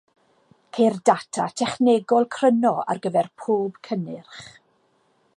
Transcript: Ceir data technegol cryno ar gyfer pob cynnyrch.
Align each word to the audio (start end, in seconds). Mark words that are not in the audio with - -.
Ceir 0.77 0.95
data 1.09 1.43
technegol 1.61 2.25
cryno 2.37 2.71
ar 2.93 3.01
gyfer 3.03 3.29
pob 3.43 3.77
cynnyrch. 3.89 4.41